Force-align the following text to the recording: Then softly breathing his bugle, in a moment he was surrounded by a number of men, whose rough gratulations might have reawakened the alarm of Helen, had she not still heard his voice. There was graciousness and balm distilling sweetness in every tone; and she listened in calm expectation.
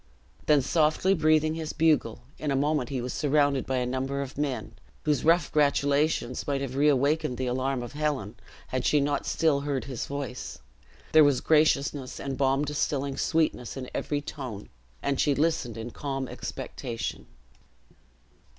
Then 0.47 0.63
softly 0.63 1.13
breathing 1.13 1.53
his 1.53 1.73
bugle, 1.73 2.23
in 2.39 2.49
a 2.49 2.55
moment 2.55 2.89
he 2.89 3.01
was 3.03 3.13
surrounded 3.13 3.67
by 3.67 3.77
a 3.77 3.85
number 3.85 4.23
of 4.23 4.35
men, 4.35 4.71
whose 5.03 5.23
rough 5.23 5.51
gratulations 5.51 6.47
might 6.47 6.59
have 6.59 6.75
reawakened 6.75 7.37
the 7.37 7.45
alarm 7.45 7.83
of 7.83 7.93
Helen, 7.93 8.33
had 8.69 8.83
she 8.83 8.99
not 8.99 9.27
still 9.27 9.59
heard 9.59 9.83
his 9.83 10.07
voice. 10.07 10.57
There 11.11 11.23
was 11.23 11.39
graciousness 11.39 12.19
and 12.19 12.35
balm 12.35 12.65
distilling 12.65 13.15
sweetness 13.15 13.77
in 13.77 13.91
every 13.93 14.21
tone; 14.21 14.69
and 15.03 15.19
she 15.19 15.35
listened 15.35 15.77
in 15.77 15.91
calm 15.91 16.27
expectation. 16.27 17.27